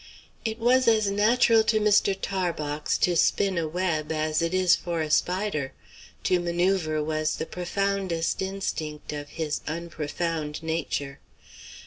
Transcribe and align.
It 0.43 0.57
was 0.57 0.87
as 0.87 1.11
natural 1.11 1.63
to 1.65 1.79
Mr. 1.79 2.17
Tarbox 2.19 2.97
to 2.97 3.15
spin 3.15 3.55
a 3.59 3.67
web 3.67 4.11
as 4.11 4.41
it 4.41 4.51
is 4.51 4.75
for 4.75 4.99
a 5.01 5.11
spider. 5.11 5.73
To 6.23 6.39
manoeuvre 6.39 7.03
was 7.03 7.35
the 7.35 7.45
profoundest 7.45 8.41
instinct 8.41 9.13
of 9.13 9.29
his 9.29 9.61
unprofound 9.67 10.63
nature. 10.63 11.19